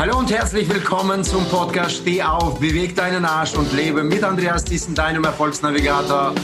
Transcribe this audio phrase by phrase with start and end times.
[0.00, 4.64] Hallo und herzlich willkommen zum Podcast Steh auf, beweg deinen Arsch und lebe mit Andreas
[4.64, 6.34] Thyssen, deinem Erfolgsnavigator.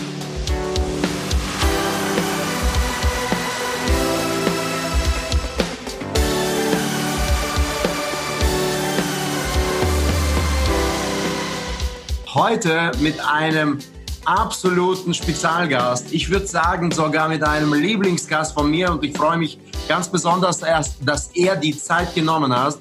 [12.35, 13.79] Heute mit einem
[14.27, 16.13] absoluten Spezialgast.
[16.13, 20.59] Ich würde sagen, sogar mit einem Lieblingsgast von mir und ich freue mich ganz besonders,
[21.01, 22.77] dass er die Zeit genommen hat.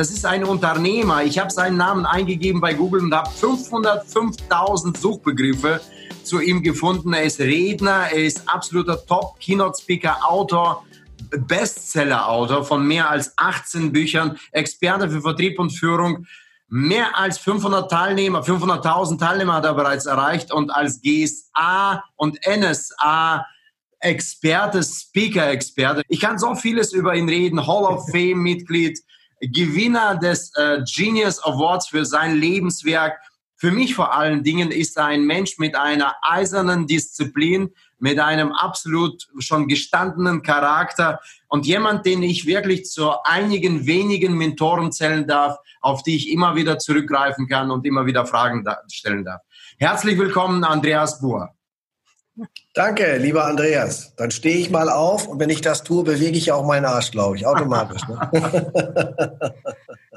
[0.00, 1.24] Das ist ein Unternehmer.
[1.24, 5.78] Ich habe seinen Namen eingegeben bei Google und habe 505.000 Suchbegriffe
[6.24, 7.12] zu ihm gefunden.
[7.12, 10.86] Er ist Redner, er ist absoluter Top-Keynote-Speaker, Autor,
[11.30, 16.26] Bestseller-Autor von mehr als 18 Büchern, Experte für Vertrieb und Führung.
[16.68, 23.44] Mehr als 500 Teilnehmer, 500.000 Teilnehmer hat er bereits erreicht und als GSA und NSA
[24.00, 26.02] Experte, Speaker-Experte.
[26.08, 27.66] Ich kann so vieles über ihn reden.
[27.66, 28.98] Hall of Fame-Mitglied,
[29.40, 33.18] Gewinner des äh, Genius Awards für sein Lebenswerk.
[33.56, 38.52] Für mich vor allen Dingen ist er ein Mensch mit einer eisernen Disziplin, mit einem
[38.52, 45.58] absolut schon gestandenen Charakter und jemand, den ich wirklich zu einigen wenigen Mentoren zählen darf,
[45.82, 49.42] auf die ich immer wieder zurückgreifen kann und immer wieder Fragen stellen darf.
[49.78, 51.50] Herzlich willkommen, Andreas Buhr.
[52.74, 54.14] Danke, lieber Andreas.
[54.16, 57.10] Dann stehe ich mal auf und wenn ich das tue, bewege ich auch meinen Arsch,
[57.10, 58.02] glaube ich, automatisch.
[58.08, 59.52] Ne?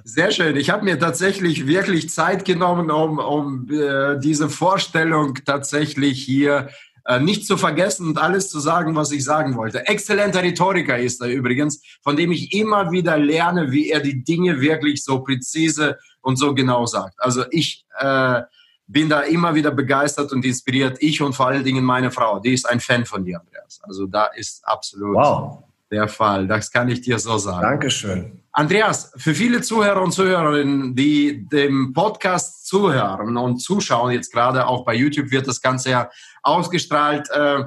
[0.06, 0.56] Sehr schön.
[0.56, 6.69] Ich habe mir tatsächlich wirklich Zeit genommen, um, um äh, diese Vorstellung tatsächlich hier
[7.06, 9.88] äh, nicht zu vergessen und alles zu sagen, was ich sagen wollte.
[9.88, 14.61] Exzellenter Rhetoriker ist er übrigens, von dem ich immer wieder lerne, wie er die Dinge
[14.61, 17.16] wirklich so präzise und so genau sagt.
[17.17, 18.41] Also ich äh,
[18.88, 20.98] bin da immer wieder begeistert und inspiriert.
[21.00, 23.80] Ich und vor allen Dingen meine Frau, die ist ein Fan von dir, Andreas.
[23.84, 25.64] Also da ist absolut wow.
[25.92, 26.48] der Fall.
[26.48, 27.62] Das kann ich dir so sagen.
[27.62, 28.44] Dankeschön.
[28.52, 34.86] Andreas, für viele Zuhörer und Zuhörerinnen, die dem Podcast zuhören und zuschauen, jetzt gerade auch
[34.86, 36.09] bei YouTube wird das Ganze ja
[36.44, 37.28] ausgestrahlt.
[37.31, 37.63] Äh,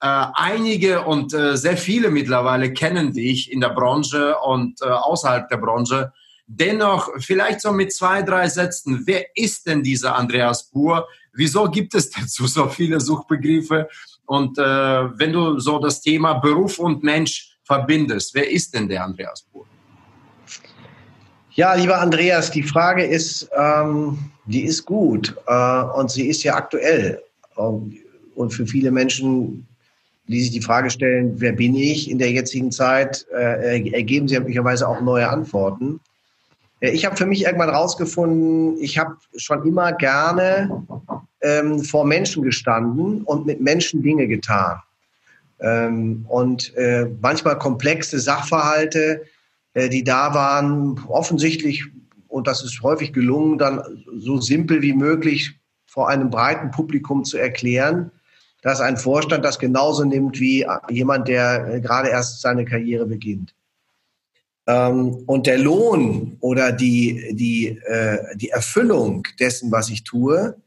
[0.00, 5.48] äh, einige und äh, sehr viele mittlerweile kennen dich in der Branche und äh, außerhalb
[5.48, 6.12] der Branche.
[6.50, 11.06] Dennoch, vielleicht so mit zwei, drei Sätzen, wer ist denn dieser Andreas Buhr?
[11.34, 13.86] Wieso gibt es dazu so viele Suchbegriffe?
[14.24, 19.04] Und äh, wenn du so das Thema Beruf und Mensch verbindest, wer ist denn der
[19.04, 19.66] Andreas Buhr?
[21.50, 26.54] Ja, lieber Andreas, die Frage ist, ähm, die ist gut äh, und sie ist ja
[26.54, 27.22] aktuell.
[27.56, 29.66] Und für viele Menschen,
[30.28, 34.38] die sich die Frage stellen, wer bin ich in der jetzigen Zeit, äh, ergeben sie
[34.38, 36.00] möglicherweise auch neue Antworten.
[36.80, 40.86] Äh, ich habe für mich irgendwann rausgefunden, ich habe schon immer gerne
[41.40, 44.80] ähm, vor Menschen gestanden und mit Menschen Dinge getan.
[45.60, 49.22] Ähm, und äh, manchmal komplexe Sachverhalte,
[49.74, 51.84] äh, die da waren, offensichtlich,
[52.28, 53.82] und das ist häufig gelungen, dann
[54.18, 58.12] so simpel wie möglich vor einem breiten Publikum zu erklären,
[58.62, 63.54] dass ein Vorstand das genauso nimmt wie jemand, der äh, gerade erst seine Karriere beginnt.
[64.68, 70.60] Ähm, und der Lohn oder die, die, äh, die Erfüllung dessen, was ich tue,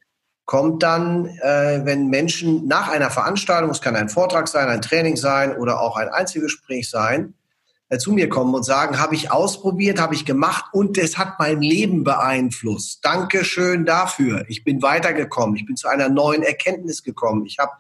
[0.45, 5.17] kommt dann, äh, wenn Menschen nach einer Veranstaltung, es kann ein Vortrag sein, ein Training
[5.17, 7.35] sein oder auch ein Einzelgespräch sein,
[7.89, 11.37] äh, zu mir kommen und sagen, habe ich ausprobiert, habe ich gemacht und es hat
[11.37, 13.05] mein Leben beeinflusst.
[13.05, 14.45] Dankeschön dafür.
[14.47, 15.55] Ich bin weitergekommen.
[15.57, 17.45] Ich bin zu einer neuen Erkenntnis gekommen.
[17.45, 17.73] Ich habe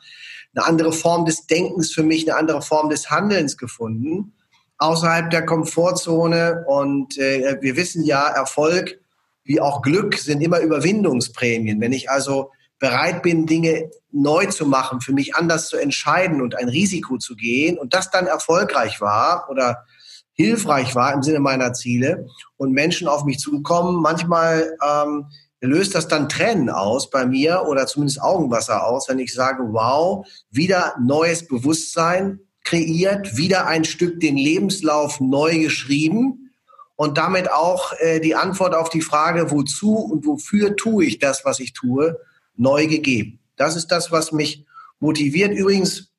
[0.53, 4.33] eine andere Form des Denkens für mich, eine andere Form des Handelns gefunden
[4.81, 6.65] außerhalb der Komfortzone.
[6.67, 8.99] Und äh, wir wissen ja, Erfolg
[9.43, 11.81] wie auch Glück sind immer Überwindungsprämien.
[11.81, 16.55] Wenn ich also bereit bin, Dinge neu zu machen, für mich anders zu entscheiden und
[16.55, 19.85] ein Risiko zu gehen und das dann erfolgreich war oder
[20.33, 22.27] hilfreich war im Sinne meiner Ziele
[22.57, 25.27] und Menschen auf mich zukommen, manchmal ähm,
[25.59, 30.25] löst das dann Tränen aus bei mir oder zumindest Augenwasser aus, wenn ich sage, wow,
[30.49, 36.51] wieder neues Bewusstsein, kreiert, wieder ein Stück den Lebenslauf neu geschrieben
[36.95, 41.45] und damit auch äh, die Antwort auf die Frage, wozu und wofür tue ich das,
[41.45, 42.19] was ich tue,
[42.55, 43.39] neu gegeben.
[43.55, 44.65] Das ist das, was mich
[44.99, 45.53] motiviert.
[45.53, 46.11] Übrigens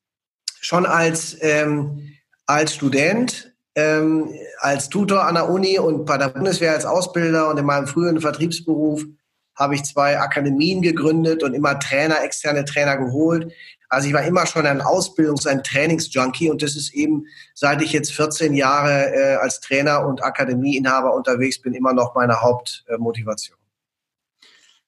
[0.60, 2.14] schon als, ähm,
[2.46, 7.58] als Student, ähm, als Tutor an der Uni und bei der Bundeswehr als Ausbilder und
[7.58, 9.04] in meinem früheren Vertriebsberuf
[9.54, 13.52] habe ich zwei Akademien gegründet und immer Trainer, externe Trainer geholt.
[13.92, 17.92] Also ich war immer schon ein Ausbildungs-, ein Trainingsjunkie und das ist eben, seit ich
[17.92, 23.58] jetzt 14 Jahre äh, als Trainer und Akademieinhaber unterwegs bin, immer noch meine Hauptmotivation.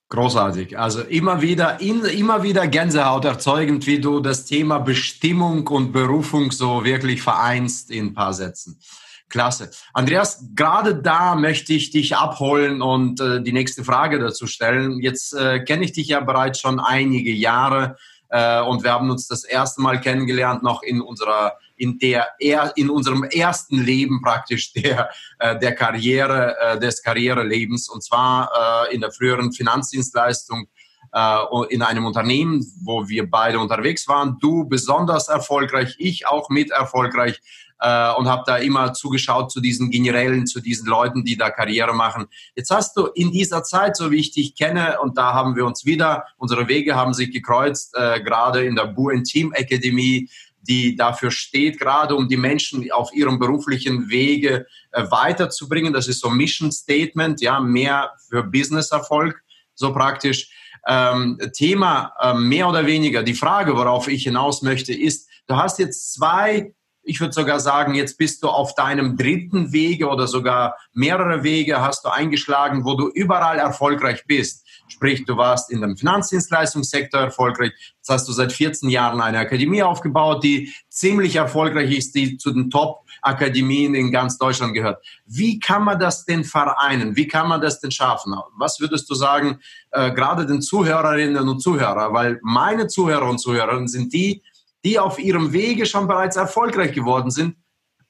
[0.09, 0.79] Großartig.
[0.79, 6.51] Also immer wieder, in, immer wieder Gänsehaut erzeugend, wie du das Thema Bestimmung und Berufung
[6.51, 8.81] so wirklich vereinst in ein paar Sätzen.
[9.29, 9.71] Klasse.
[9.93, 15.01] Andreas, gerade da möchte ich dich abholen und äh, die nächste Frage dazu stellen.
[15.01, 17.97] Jetzt äh, kenne ich dich ja bereits schon einige Jahre
[18.29, 22.29] äh, und wir haben uns das erste Mal kennengelernt noch in unserer in der
[22.77, 28.95] in unserem ersten Leben praktisch der äh, der Karriere äh, des Karrierelebens und zwar äh,
[28.95, 30.69] in der früheren Finanzdienstleistung
[31.13, 31.39] äh,
[31.69, 34.39] in einem Unternehmen, wo wir beide unterwegs waren.
[34.41, 37.41] Du besonders erfolgreich, ich auch mit erfolgreich
[37.81, 41.95] äh, und habe da immer zugeschaut zu diesen Generälen, zu diesen Leuten, die da Karriere
[41.95, 42.27] machen.
[42.55, 45.67] Jetzt hast du in dieser Zeit, so wie ich dich kenne, und da haben wir
[45.67, 50.29] uns wieder, unsere Wege haben sich gekreuzt, äh, gerade in der Buen Team Akademie,
[50.67, 55.93] die dafür steht, gerade um die Menschen auf ihrem beruflichen Wege äh, weiterzubringen.
[55.93, 59.43] Das ist so Mission Statement, ja, mehr für Business-Erfolg,
[59.75, 60.51] so praktisch.
[60.87, 65.79] Ähm, Thema äh, mehr oder weniger, die Frage, worauf ich hinaus möchte, ist, du hast
[65.79, 66.75] jetzt zwei
[67.05, 71.81] ich würde sogar sagen, jetzt bist du auf deinem dritten Wege oder sogar mehrere Wege
[71.81, 74.65] hast du eingeschlagen, wo du überall erfolgreich bist.
[74.89, 77.73] Sprich, du warst in dem Finanzdienstleistungssektor erfolgreich.
[77.97, 82.53] Jetzt hast du seit 14 Jahren eine Akademie aufgebaut, die ziemlich erfolgreich ist, die zu
[82.53, 85.03] den Top-Akademien in ganz Deutschland gehört.
[85.25, 87.17] Wie kann man das denn vereinen?
[87.17, 88.35] Wie kann man das denn schaffen?
[88.57, 89.61] Was würdest du sagen,
[89.91, 92.13] äh, gerade den Zuhörerinnen und Zuhörern?
[92.13, 94.43] Weil meine Zuhörer und Zuhörerinnen sind die,
[94.85, 97.57] die auf ihrem Wege schon bereits erfolgreich geworden sind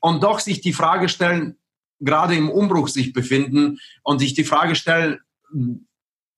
[0.01, 1.57] und doch sich die Frage stellen,
[2.01, 5.19] gerade im Umbruch sich befinden und sich die Frage stellen,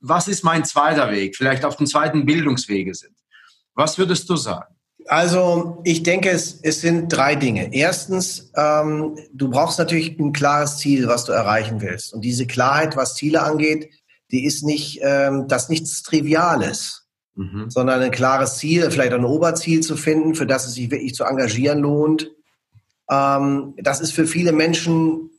[0.01, 3.17] was ist mein zweiter Weg, vielleicht auf dem zweiten Bildungswege sind.
[3.75, 4.75] Was würdest du sagen?
[5.09, 7.73] Also ich denke, es, es sind drei Dinge.
[7.73, 12.13] Erstens, ähm, du brauchst natürlich ein klares Ziel, was du erreichen willst.
[12.13, 13.91] Und diese Klarheit, was Ziele angeht,
[14.33, 17.06] die ist nicht, ähm, das nichts Triviales
[17.37, 17.71] mhm.
[17.71, 21.25] sondern ein klares Ziel, vielleicht ein Oberziel zu finden, für das es sich wirklich zu
[21.25, 22.33] engagieren lohnt.
[23.11, 25.31] Ähm, das ist für viele Menschen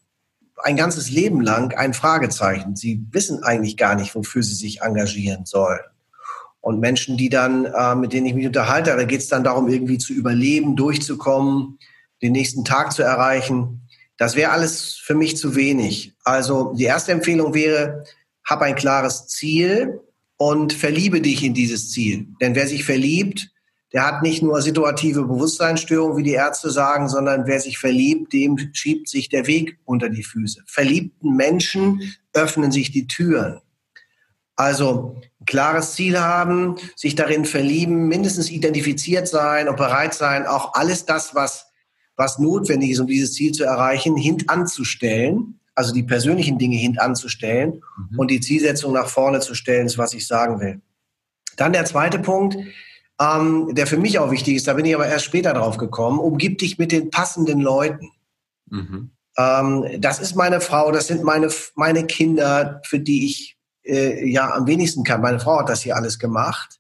[0.64, 2.76] ein ganzes Leben lang ein Fragezeichen.
[2.76, 5.82] Sie wissen eigentlich gar nicht, wofür sie sich engagieren sollen.
[6.62, 9.68] Und Menschen, die dann, äh, mit denen ich mich unterhalte, da geht es dann darum,
[9.68, 11.78] irgendwie zu überleben, durchzukommen,
[12.22, 13.88] den nächsten Tag zu erreichen.
[14.18, 16.16] Das wäre alles für mich zu wenig.
[16.24, 18.04] Also die erste Empfehlung wäre,
[18.44, 20.02] hab ein klares Ziel,
[20.38, 22.28] und verliebe dich in dieses Ziel.
[22.40, 23.50] Denn wer sich verliebt,
[23.94, 28.58] der hat nicht nur situative Bewusstseinsstörungen, wie die Ärzte sagen, sondern wer sich verliebt, dem
[28.74, 30.64] schiebt sich der Weg unter die Füße.
[30.68, 32.02] Verliebten Menschen
[32.34, 33.62] öffnen sich die Türen.
[34.56, 40.74] Also ein klares Ziel haben, sich darin verlieben, mindestens identifiziert sein und bereit sein, auch
[40.74, 41.68] alles das, was,
[42.16, 48.20] was notwendig ist, um dieses Ziel zu erreichen, hintanzustellen also die persönlichen Dinge hintanzustellen mhm.
[48.20, 50.82] und die Zielsetzung nach vorne zu stellen, ist, was ich sagen will.
[51.56, 52.58] Dann der zweite Punkt,
[53.22, 56.18] ähm, der für mich auch wichtig ist, da bin ich aber erst später drauf gekommen,
[56.18, 58.10] umgib dich mit den passenden Leuten.
[58.66, 59.12] Mhm.
[59.38, 64.56] Ähm, das ist meine Frau, das sind meine, meine Kinder, für die ich äh, ja
[64.56, 65.22] am wenigsten kann.
[65.22, 66.80] Meine Frau hat das hier alles gemacht.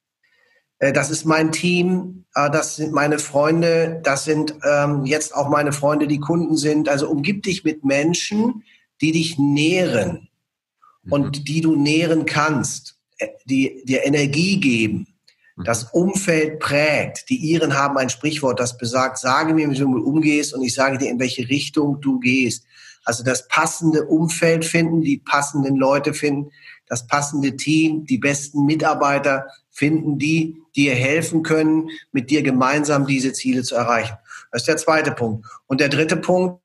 [0.80, 5.50] Äh, das ist mein Team, äh, das sind meine Freunde, das sind ähm, jetzt auch
[5.50, 6.90] meine Freunde, die Kunden sind.
[6.90, 8.64] Also umgib dich mit Menschen,
[9.02, 10.30] die dich nähren
[11.04, 11.12] mhm.
[11.12, 15.08] und die du nähren kannst, äh, die dir Energie geben,
[15.56, 15.64] mhm.
[15.64, 17.30] das Umfeld prägt.
[17.30, 20.98] Die Iren haben ein Sprichwort, das besagt, sage mir, wie du umgehst und ich sage
[20.98, 22.66] dir, in welche Richtung du gehst.
[23.04, 26.52] Also das passende Umfeld finden, die passenden Leute finden,
[26.88, 33.32] das passende Team, die besten Mitarbeiter finden, die dir helfen können, mit dir gemeinsam diese
[33.32, 34.18] Ziele zu erreichen.
[34.52, 35.46] Das ist der zweite Punkt.
[35.68, 36.62] Und der dritte Punkt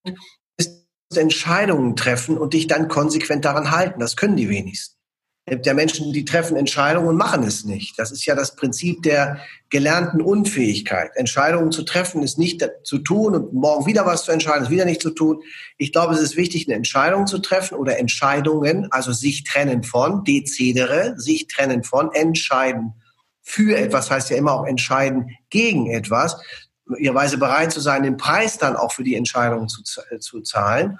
[1.20, 4.00] Entscheidungen treffen und dich dann konsequent daran halten.
[4.00, 4.96] Das können die wenigsten.
[5.44, 7.98] Es gibt ja Menschen, die treffen Entscheidungen und machen es nicht.
[7.98, 9.40] Das ist ja das Prinzip der
[9.70, 11.10] gelernten Unfähigkeit.
[11.16, 14.84] Entscheidungen zu treffen ist nicht zu tun und morgen wieder was zu entscheiden, ist wieder
[14.84, 15.42] nicht zu tun.
[15.78, 20.22] Ich glaube, es ist wichtig, eine Entscheidung zu treffen oder Entscheidungen, also sich trennen von,
[20.22, 22.94] dezedere, sich trennen von, entscheiden
[23.42, 26.40] für etwas heißt ja immer auch entscheiden gegen etwas
[26.84, 30.98] möglicherweise bereit zu sein, den Preis dann auch für die Entscheidung zu, äh, zu zahlen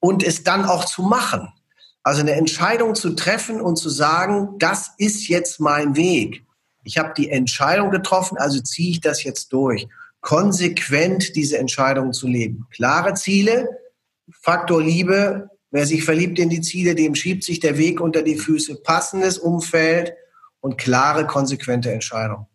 [0.00, 1.52] und es dann auch zu machen.
[2.02, 6.44] Also eine Entscheidung zu treffen und zu sagen, das ist jetzt mein Weg.
[6.82, 9.88] Ich habe die Entscheidung getroffen, also ziehe ich das jetzt durch.
[10.20, 12.66] Konsequent diese Entscheidung zu leben.
[12.70, 13.68] Klare Ziele,
[14.30, 15.48] Faktor Liebe.
[15.70, 18.76] Wer sich verliebt in die Ziele, dem schiebt sich der Weg unter die Füße.
[18.82, 20.12] Passendes Umfeld
[20.60, 22.46] und klare, konsequente Entscheidungen.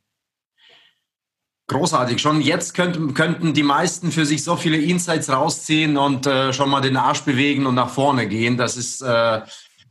[1.69, 2.19] Großartig.
[2.19, 6.69] Schon jetzt könnten, könnten die meisten für sich so viele Insights rausziehen und äh, schon
[6.69, 8.57] mal den Arsch bewegen und nach vorne gehen.
[8.57, 9.41] Das ist äh,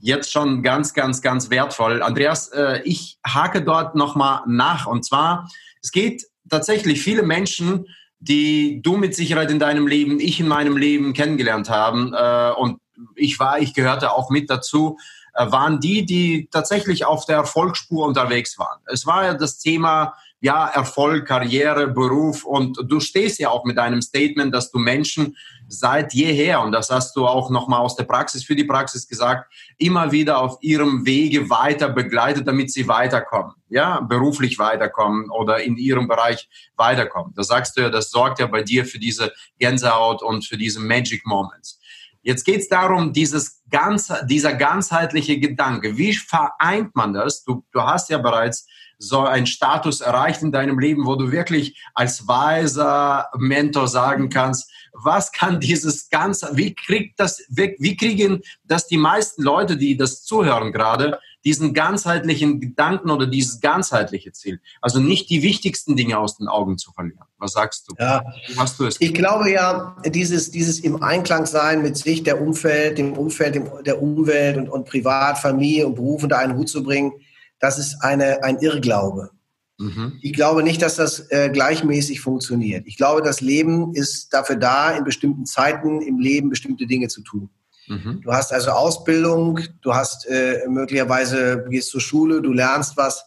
[0.01, 2.03] jetzt schon ganz, ganz, ganz wertvoll.
[2.03, 4.87] Andreas, äh, ich hake dort nochmal nach.
[4.87, 5.49] Und zwar,
[5.81, 7.87] es geht tatsächlich viele Menschen
[8.21, 12.13] die du mit Sicherheit in deinem Leben, ich in meinem Leben kennengelernt haben.
[12.15, 12.81] Äh, und
[13.15, 14.99] ich war, ich gehörte auch mit dazu,
[15.35, 18.81] äh, waren die, die tatsächlich auf der Erfolgsspur unterwegs waren.
[18.87, 23.77] Es war ja das Thema, ja, Erfolg, Karriere, Beruf und du stehst ja auch mit
[23.77, 28.05] deinem Statement, dass du Menschen seit jeher, und das hast du auch nochmal aus der
[28.05, 33.55] Praxis für die Praxis gesagt, immer wieder auf ihrem Wege weiter begleitet, damit sie weiterkommen,
[33.69, 37.33] ja, beruflich weiterkommen oder in ihrem Bereich weiterkommen.
[37.35, 40.81] Da sagst du ja, das sorgt ja bei dir für diese Gänsehaut und für diese
[40.81, 41.81] Magic Moments.
[42.23, 45.97] Jetzt geht es darum, dieses ganz, dieser ganzheitliche Gedanke.
[45.97, 47.45] Wie vereint man das?
[47.45, 48.67] Du, du hast ja bereits
[48.99, 54.71] so einen Status erreicht in deinem Leben, wo du wirklich als weiser Mentor sagen kannst,
[54.93, 60.25] was kann dieses Ganze, wie kriegt das, wie kriegen das die meisten Leute, die das
[60.25, 64.61] zuhören gerade, diesen ganzheitlichen Gedanken oder dieses ganzheitliche Ziel?
[64.81, 67.27] Also nicht die wichtigsten Dinge aus den Augen zu verlieren.
[67.39, 67.95] Was sagst du?
[67.99, 68.25] Ja,
[68.57, 69.01] hast du es?
[69.01, 73.71] Ich glaube ja, dieses, dieses im Einklang sein mit sich, der Umfeld, dem Umfeld, dem,
[73.85, 77.13] der Umwelt und, und Privat, Familie und Beruf unter einen Hut zu bringen,
[77.61, 79.31] das ist eine, ein Irrglaube.
[79.79, 80.19] Mhm.
[80.23, 82.87] Ich glaube nicht, dass das äh, gleichmäßig funktioniert.
[82.87, 87.23] Ich glaube, das Leben ist dafür da, in bestimmten Zeiten im Leben bestimmte Dinge zu
[87.23, 87.49] tun.
[87.87, 88.21] Mhm.
[88.23, 93.25] Du hast also Ausbildung, du hast äh, möglicherweise, gehst zur Schule, du lernst was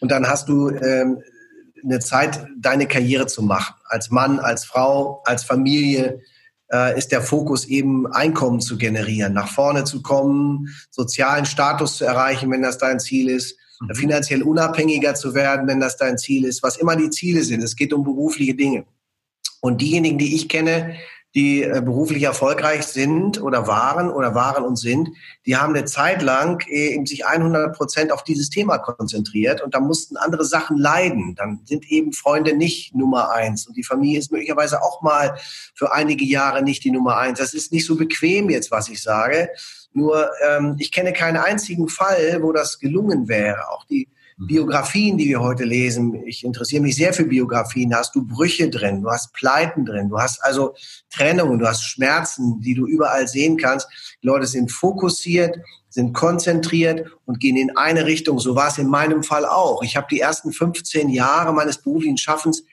[0.00, 1.22] und dann hast du ähm,
[1.82, 3.74] eine Zeit, deine Karriere zu machen.
[3.84, 6.20] Als Mann, als Frau, als Familie
[6.72, 12.04] äh, ist der Fokus eben Einkommen zu generieren, nach vorne zu kommen, sozialen Status zu
[12.04, 13.56] erreichen, wenn das dein Ziel ist.
[13.94, 17.62] Finanziell unabhängiger zu werden, wenn das dein Ziel ist, was immer die Ziele sind.
[17.62, 18.86] Es geht um berufliche Dinge.
[19.60, 20.96] Und diejenigen, die ich kenne,
[21.36, 25.10] die äh, beruflich erfolgreich sind oder waren oder waren und sind,
[25.44, 29.74] die haben eine Zeit lang äh, eben sich 100 Prozent auf dieses Thema konzentriert und
[29.74, 31.34] da mussten andere Sachen leiden.
[31.34, 35.36] Dann sind eben Freunde nicht Nummer eins und die Familie ist möglicherweise auch mal
[35.74, 37.38] für einige Jahre nicht die Nummer eins.
[37.38, 39.50] Das ist nicht so bequem jetzt, was ich sage,
[39.96, 43.70] nur ähm, ich kenne keinen einzigen Fall, wo das gelungen wäre.
[43.70, 44.46] Auch die mhm.
[44.46, 49.02] Biografien, die wir heute lesen, ich interessiere mich sehr für Biografien, hast du Brüche drin,
[49.02, 50.74] du hast Pleiten drin, du hast also
[51.10, 53.88] Trennungen, du hast Schmerzen, die du überall sehen kannst.
[54.22, 58.38] Die Leute sind fokussiert, sind konzentriert und gehen in eine Richtung.
[58.38, 59.82] So war es in meinem Fall auch.
[59.82, 62.64] Ich habe die ersten 15 Jahre meines beruflichen Schaffens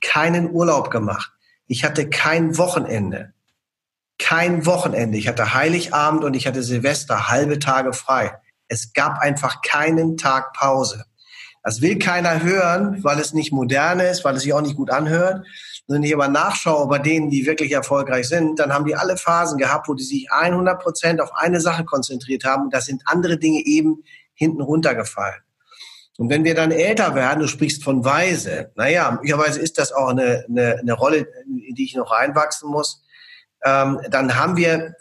[0.00, 1.32] keinen Urlaub gemacht.
[1.66, 3.32] Ich hatte kein Wochenende
[4.18, 5.16] kein Wochenende.
[5.16, 8.38] Ich hatte Heiligabend und ich hatte Silvester halbe Tage frei.
[8.68, 11.04] Es gab einfach keinen Tag Pause.
[11.62, 14.90] Das will keiner hören, weil es nicht modern ist, weil es sich auch nicht gut
[14.90, 15.46] anhört.
[15.86, 19.58] Wenn ich aber nachschaue bei denen, die wirklich erfolgreich sind, dann haben die alle Phasen
[19.58, 22.64] gehabt, wo die sich 100 Prozent auf eine Sache konzentriert haben.
[22.64, 24.02] Und da sind andere Dinge eben
[24.34, 25.40] hinten runtergefallen.
[26.18, 30.08] Und wenn wir dann älter werden, du sprichst von Weise, naja, möglicherweise ist das auch
[30.08, 33.02] eine, eine, eine Rolle, in die ich noch reinwachsen muss
[33.64, 34.94] ähm, dann haben wir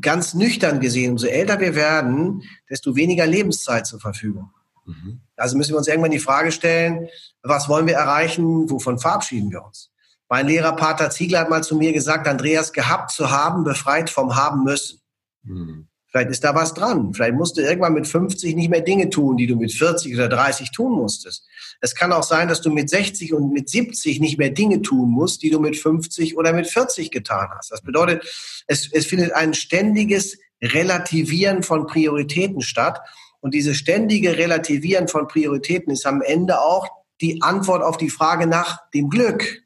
[0.00, 4.50] ganz nüchtern gesehen, umso älter wir werden, desto weniger Lebenszeit zur Verfügung.
[4.86, 5.20] Mhm.
[5.36, 7.08] Also müssen wir uns irgendwann die Frage stellen,
[7.42, 9.90] was wollen wir erreichen, wovon verabschieden wir uns?
[10.28, 14.34] Mein Lehrer Pater Ziegler hat mal zu mir gesagt, Andreas, gehabt zu haben, befreit vom
[14.34, 15.00] haben müssen.
[15.42, 15.88] Mhm.
[16.12, 17.14] Vielleicht ist da was dran.
[17.14, 20.28] Vielleicht musst du irgendwann mit 50 nicht mehr Dinge tun, die du mit 40 oder
[20.28, 21.46] 30 tun musstest.
[21.80, 25.08] Es kann auch sein, dass du mit 60 und mit 70 nicht mehr Dinge tun
[25.08, 27.72] musst, die du mit 50 oder mit 40 getan hast.
[27.72, 28.22] Das bedeutet,
[28.66, 33.00] es, es findet ein ständiges Relativieren von Prioritäten statt.
[33.40, 36.88] Und dieses ständige Relativieren von Prioritäten ist am Ende auch
[37.22, 39.61] die Antwort auf die Frage nach dem Glück.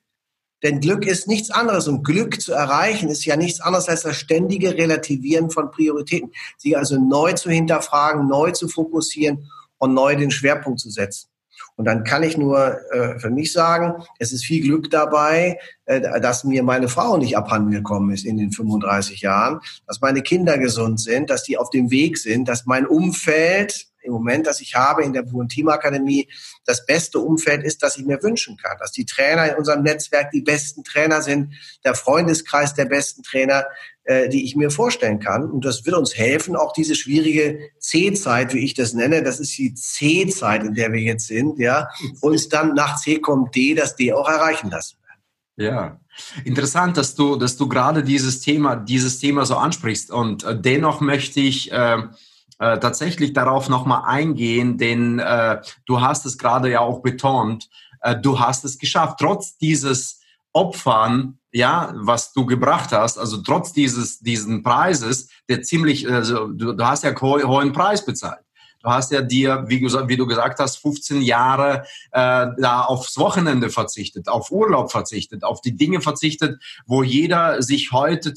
[0.66, 4.16] Denn Glück ist nichts anderes und Glück zu erreichen ist ja nichts anderes als das
[4.16, 6.32] ständige Relativieren von Prioritäten.
[6.56, 11.28] Sie also neu zu hinterfragen, neu zu fokussieren und neu den Schwerpunkt zu setzen.
[11.76, 16.00] Und dann kann ich nur äh, für mich sagen, es ist viel Glück dabei, äh,
[16.20, 20.58] dass mir meine Frau nicht abhanden gekommen ist in den 35 Jahren, dass meine Kinder
[20.58, 24.74] gesund sind, dass die auf dem Weg sind, dass mein Umfeld im Moment, das ich
[24.74, 26.28] habe in der Buren Team Akademie,
[26.64, 28.76] das beste Umfeld ist, das ich mir wünschen kann.
[28.78, 31.52] Dass die Trainer in unserem Netzwerk die besten Trainer sind,
[31.84, 33.64] der Freundeskreis der besten Trainer,
[34.04, 35.50] äh, die ich mir vorstellen kann.
[35.50, 39.58] Und das wird uns helfen, auch diese schwierige C-Zeit, wie ich das nenne, das ist
[39.58, 41.88] die C-Zeit, in der wir jetzt sind, ja,
[42.20, 44.96] uns dann nach C kommt D, das D auch erreichen lassen.
[45.56, 45.98] Ja,
[46.44, 50.10] interessant, dass du, dass du gerade dieses Thema, dieses Thema so ansprichst.
[50.10, 52.02] Und äh, dennoch möchte ich äh,
[52.58, 57.68] äh, tatsächlich darauf nochmal eingehen, denn äh, du hast es gerade ja auch betont,
[58.00, 60.20] äh, du hast es geschafft, trotz dieses
[60.52, 66.72] Opfern, ja, was du gebracht hast, also trotz dieses diesen Preises, der ziemlich, also du,
[66.72, 68.45] du hast ja ho hohen Preis bezahlt.
[68.86, 73.68] Du hast ja dir, wie, wie du gesagt hast, 15 Jahre äh, da aufs Wochenende
[73.68, 78.32] verzichtet, auf Urlaub verzichtet, auf die Dinge verzichtet, wo jeder sich heute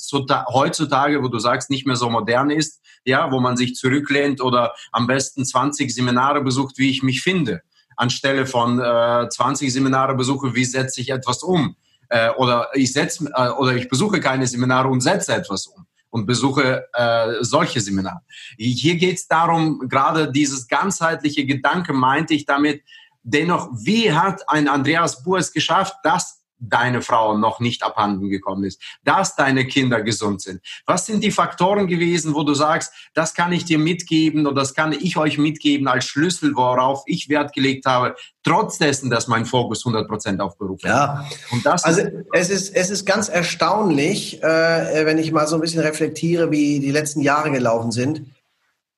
[0.52, 4.74] heutzutage, wo du sagst, nicht mehr so modern ist, ja, wo man sich zurücklehnt oder
[4.92, 7.62] am besten 20 Seminare besucht, wie ich mich finde,
[7.96, 11.76] anstelle von äh, 20 Seminare besuche, wie setze ich etwas um?
[12.08, 16.26] Äh, oder ich setze äh, oder ich besuche keine Seminare und setze etwas um und
[16.26, 18.22] besuche äh, solche Seminare.
[18.58, 22.84] Hier geht es darum, gerade dieses ganzheitliche Gedanke meinte ich damit,
[23.24, 28.66] dennoch, wie hat ein Andreas Buhr es geschafft, dass deine Frau noch nicht abhanden gekommen
[28.66, 30.62] ist, dass deine Kinder gesund sind.
[30.86, 34.74] Was sind die Faktoren gewesen, wo du sagst, das kann ich dir mitgeben oder das
[34.74, 39.46] kann ich euch mitgeben als Schlüssel, worauf ich Wert gelegt habe, trotz dessen, dass mein
[39.46, 40.90] Fokus 100 Prozent auf Beruf ist.
[40.90, 42.02] Ja, und das also
[42.34, 46.80] es ist es ist ganz erstaunlich, äh, wenn ich mal so ein bisschen reflektiere, wie
[46.80, 48.26] die letzten Jahre gelaufen sind.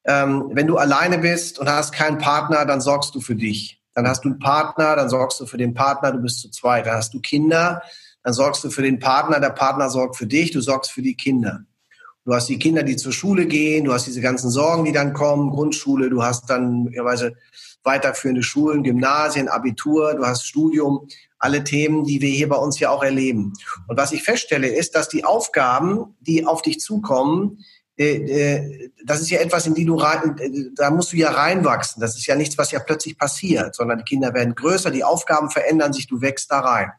[0.04, 3.81] Ähm, wenn du alleine bist und hast keinen Partner, dann sorgst du für dich.
[3.94, 6.86] Dann hast du einen Partner, dann sorgst du für den Partner, du bist zu zweit.
[6.86, 7.82] Dann hast du Kinder,
[8.24, 11.16] dann sorgst du für den Partner, der Partner sorgt für dich, du sorgst für die
[11.16, 11.66] Kinder.
[12.24, 15.14] Du hast die Kinder, die zur Schule gehen, du hast diese ganzen Sorgen, die dann
[15.14, 17.34] kommen, Grundschule, du hast dann möglicherweise
[17.84, 21.08] weiterführende Schulen, Gymnasien, Abitur, du hast Studium,
[21.40, 23.54] alle Themen, die wir hier bei uns ja auch erleben.
[23.88, 27.66] Und was ich feststelle, ist, dass die Aufgaben, die auf dich zukommen,
[27.98, 32.02] das ist ja etwas, in die du rein, äh, da musst du ja reinwachsen.
[32.02, 35.50] Das ist ja nichts, was ja plötzlich passiert, sondern die Kinder werden größer, die Aufgaben
[35.50, 36.92] verändern sich, du wächst da rein.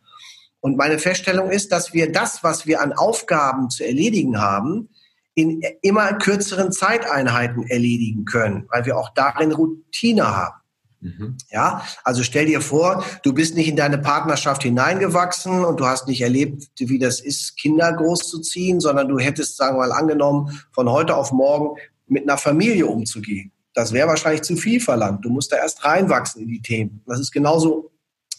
[0.61, 4.91] Und meine Feststellung ist, dass wir das, was wir an Aufgaben zu erledigen haben,
[5.35, 10.62] in immer kürzeren Zeiteinheiten erledigen können, weil wir auch darin Routine haben.
[11.03, 11.37] Mhm.
[11.51, 16.07] Ja, also stell dir vor, du bist nicht in deine Partnerschaft hineingewachsen und du hast
[16.07, 20.89] nicht erlebt, wie das ist, Kinder großzuziehen, sondern du hättest, sagen wir mal, angenommen, von
[20.89, 23.51] heute auf morgen mit einer Familie umzugehen.
[23.75, 25.25] Das wäre wahrscheinlich zu viel verlangt.
[25.25, 27.03] Du musst da erst reinwachsen in die Themen.
[27.07, 27.91] Das ist genauso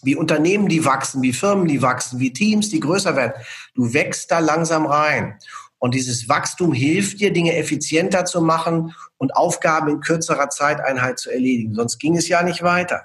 [0.02, 3.32] wie Unternehmen, die wachsen, wie Firmen, die wachsen, wie Teams, die größer werden.
[3.74, 5.38] Du wächst da langsam rein.
[5.78, 11.30] Und dieses Wachstum hilft dir, Dinge effizienter zu machen und Aufgaben in kürzerer Zeiteinheit zu
[11.30, 11.74] erledigen.
[11.74, 13.02] Sonst ging es ja nicht weiter.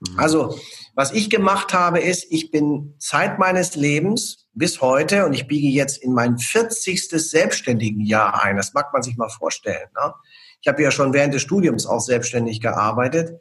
[0.00, 0.18] Mhm.
[0.18, 0.58] Also,
[0.94, 5.68] was ich gemacht habe, ist, ich bin Zeit meines Lebens bis heute und ich biege
[5.68, 7.08] jetzt in mein 40.
[7.08, 8.56] selbstständigen Jahr ein.
[8.56, 9.88] Das mag man sich mal vorstellen.
[9.96, 10.12] Ne?
[10.60, 13.40] Ich habe ja schon während des Studiums auch selbstständig gearbeitet.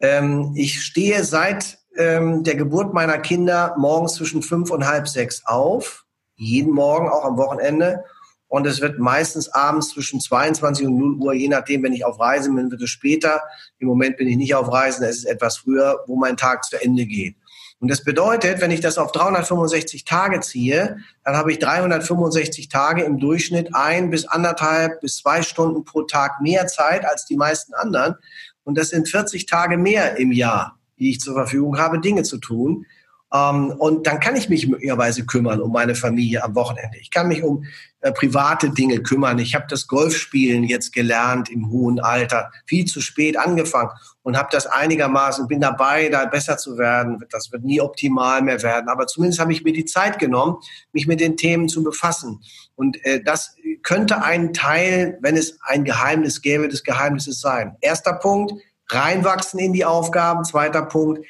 [0.00, 5.42] Ähm, ich stehe seit ähm, der Geburt meiner Kinder morgens zwischen fünf und halb sechs
[5.46, 6.04] auf
[6.40, 8.04] jeden Morgen, auch am Wochenende.
[8.48, 12.18] Und es wird meistens abends zwischen 22 und 0 Uhr, je nachdem, wenn ich auf
[12.18, 13.42] Reisen bin, wird es später.
[13.78, 16.82] Im Moment bin ich nicht auf Reisen, es ist etwas früher, wo mein Tag zu
[16.82, 17.36] Ende geht.
[17.78, 23.02] Und das bedeutet, wenn ich das auf 365 Tage ziehe, dann habe ich 365 Tage
[23.04, 27.72] im Durchschnitt ein bis anderthalb bis zwei Stunden pro Tag mehr Zeit als die meisten
[27.72, 28.16] anderen.
[28.64, 32.36] Und das sind 40 Tage mehr im Jahr, die ich zur Verfügung habe, Dinge zu
[32.36, 32.84] tun.
[33.32, 36.98] Ähm, und dann kann ich mich möglicherweise kümmern um meine Familie am Wochenende.
[36.98, 37.64] Ich kann mich um
[38.00, 39.38] äh, private Dinge kümmern.
[39.38, 43.90] Ich habe das Golfspielen jetzt gelernt im hohen Alter, viel zu spät angefangen
[44.22, 47.24] und habe das einigermaßen, bin dabei, da besser zu werden.
[47.30, 50.56] Das wird nie optimal mehr werden, aber zumindest habe ich mir die Zeit genommen,
[50.92, 52.40] mich mit den Themen zu befassen.
[52.74, 57.76] Und äh, das könnte ein Teil, wenn es ein Geheimnis gäbe, des Geheimnisses sein.
[57.80, 58.54] Erster Punkt,
[58.88, 60.44] reinwachsen in die Aufgaben.
[60.44, 61.24] Zweiter Punkt,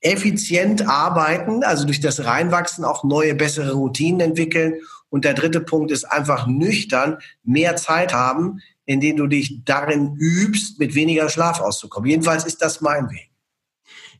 [0.00, 4.74] effizient arbeiten, also durch das Reinwachsen auch neue, bessere Routinen entwickeln.
[5.10, 10.16] Und der dritte Punkt ist einfach nüchtern mehr Zeit haben, in denen du dich darin
[10.16, 12.08] übst, mit weniger Schlaf auszukommen.
[12.10, 13.27] Jedenfalls ist das mein Weg.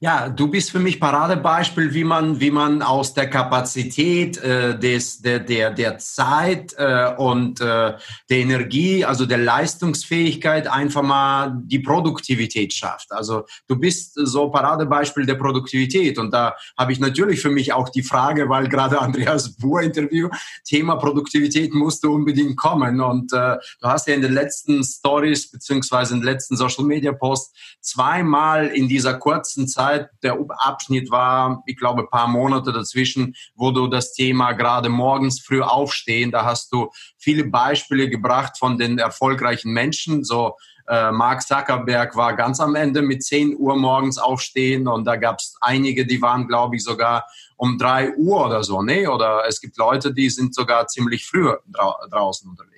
[0.00, 5.22] Ja, du bist für mich Paradebeispiel, wie man, wie man aus der Kapazität äh, des,
[5.22, 7.94] der, der, der Zeit äh, und äh,
[8.30, 13.10] der Energie, also der Leistungsfähigkeit, einfach mal die Produktivität schafft.
[13.10, 16.16] Also du bist so Paradebeispiel der Produktivität.
[16.18, 20.28] Und da habe ich natürlich für mich auch die Frage, weil gerade Andreas Buhr Interview,
[20.64, 23.00] Thema Produktivität musste unbedingt kommen.
[23.00, 27.10] Und äh, du hast ja in den letzten Stories beziehungsweise in den letzten Social Media
[27.10, 30.10] Posts zweimal in dieser kurzen Zeit Zeit.
[30.22, 35.40] Der Abschnitt war, ich glaube, ein paar Monate dazwischen, wo du das Thema gerade morgens
[35.40, 40.54] früh aufstehen, da hast du viele Beispiele gebracht von den erfolgreichen Menschen, so
[40.88, 45.38] äh, Mark Zuckerberg war ganz am Ende mit 10 Uhr morgens aufstehen und da gab
[45.38, 49.10] es einige, die waren, glaube ich, sogar um 3 Uhr oder so, ne?
[49.10, 52.77] Oder es gibt Leute, die sind sogar ziemlich früh dra draußen unterwegs.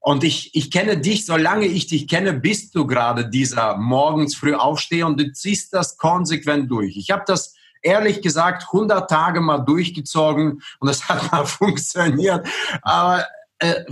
[0.00, 4.54] Und ich, ich kenne dich, solange ich dich kenne, bist du gerade dieser morgens früh
[4.54, 6.96] aufsteher und du ziehst das konsequent durch.
[6.96, 12.46] Ich habe das ehrlich gesagt 100 Tage mal durchgezogen und es hat mal funktioniert.
[12.82, 13.26] Aber
[13.58, 13.84] äh,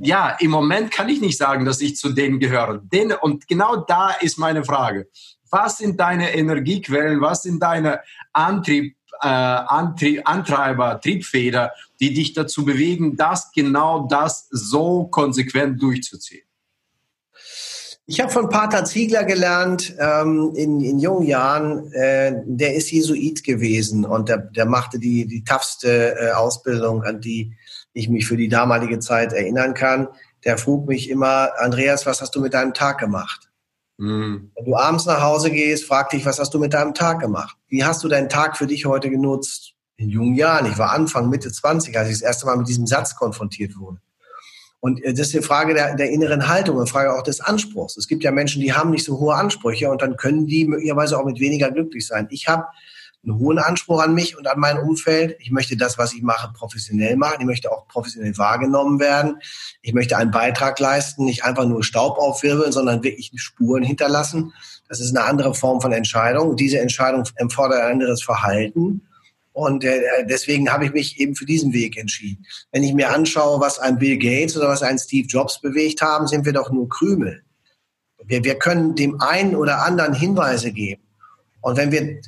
[0.00, 2.80] ja, im Moment kann ich nicht sagen, dass ich zu denen gehöre.
[2.82, 5.08] Den, und genau da ist meine Frage.
[5.50, 7.20] Was sind deine Energiequellen?
[7.20, 8.00] Was sind deine
[8.32, 16.44] Antrieb, äh, Antrieb, Antreiber, Triebfeder, die dich dazu bewegen, das genau das so konsequent durchzuziehen?
[18.06, 21.90] Ich habe von Pater Ziegler gelernt ähm, in, in jungen Jahren.
[21.92, 27.22] Äh, der ist Jesuit gewesen und der, der machte die, die toughste äh, Ausbildung, an
[27.22, 27.54] die
[27.94, 30.08] ich mich für die damalige Zeit erinnern kann.
[30.44, 33.48] Der frug mich immer, Andreas, was hast du mit deinem Tag gemacht?
[33.98, 34.50] Mhm.
[34.54, 37.56] Wenn du abends nach Hause gehst, frag dich, was hast du mit deinem Tag gemacht?
[37.68, 39.74] Wie hast du deinen Tag für dich heute genutzt?
[39.96, 42.86] In jungen Jahren, ich war Anfang, Mitte 20, als ich das erste Mal mit diesem
[42.86, 44.00] Satz konfrontiert wurde.
[44.80, 47.96] Und äh, das ist eine Frage der, der inneren Haltung, eine Frage auch des Anspruchs.
[47.96, 51.18] Es gibt ja Menschen, die haben nicht so hohe Ansprüche und dann können die möglicherweise
[51.18, 52.26] auch mit weniger glücklich sein.
[52.30, 52.66] Ich habe
[53.24, 55.36] einen hohen Anspruch an mich und an mein Umfeld.
[55.40, 57.36] Ich möchte das, was ich mache, professionell machen.
[57.40, 59.38] Ich möchte auch professionell wahrgenommen werden.
[59.82, 64.52] Ich möchte einen Beitrag leisten, nicht einfach nur Staub aufwirbeln, sondern wirklich Spuren hinterlassen.
[64.88, 66.56] Das ist eine andere Form von Entscheidung.
[66.56, 69.02] Diese Entscheidung erfordert ein anderes Verhalten.
[69.52, 72.44] Und äh, deswegen habe ich mich eben für diesen Weg entschieden.
[72.72, 76.26] Wenn ich mir anschaue, was ein Bill Gates oder was ein Steve Jobs bewegt haben,
[76.26, 77.44] sind wir doch nur Krümel.
[78.24, 81.02] Wir, wir können dem einen oder anderen Hinweise geben.
[81.64, 82.20] Und wenn wir,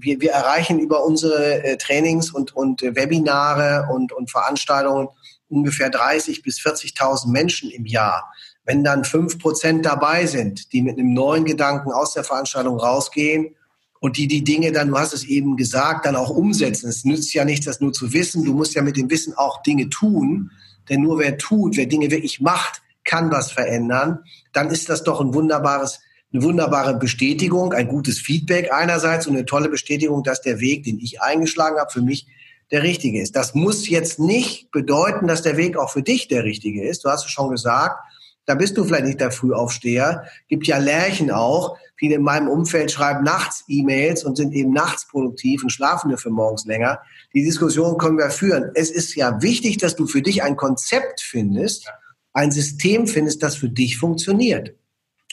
[0.00, 5.06] wir, wir erreichen über unsere äh, Trainings und, und äh, Webinare und, und Veranstaltungen
[5.48, 8.32] ungefähr 30 bis 40.000 Menschen im Jahr.
[8.64, 13.54] Wenn dann fünf Prozent dabei sind, die mit einem neuen Gedanken aus der Veranstaltung rausgehen
[14.00, 16.88] und die die Dinge dann, du hast es eben gesagt, dann auch umsetzen.
[16.88, 18.44] Es nützt ja nichts, das nur zu wissen.
[18.44, 20.50] Du musst ja mit dem Wissen auch Dinge tun.
[20.88, 24.24] Denn nur wer tut, wer Dinge wirklich macht, kann was verändern.
[24.52, 26.00] Dann ist das doch ein wunderbares,
[26.32, 30.98] eine wunderbare Bestätigung, ein gutes Feedback einerseits und eine tolle Bestätigung, dass der Weg, den
[31.00, 32.26] ich eingeschlagen habe, für mich
[32.70, 33.34] der richtige ist.
[33.34, 37.04] Das muss jetzt nicht bedeuten, dass der Weg auch für dich der richtige ist.
[37.04, 37.98] Du hast es schon gesagt.
[38.46, 40.24] Da bist du vielleicht nicht der Frühaufsteher.
[40.48, 41.76] Gibt ja Lärchen auch.
[41.96, 46.32] Viele in meinem Umfeld schreiben nachts E-Mails und sind eben nachts produktiv und schlafen dafür
[46.32, 47.00] morgens länger.
[47.34, 48.70] Die Diskussion können wir führen.
[48.74, 51.92] Es ist ja wichtig, dass du für dich ein Konzept findest,
[52.32, 54.74] ein System findest, das für dich funktioniert.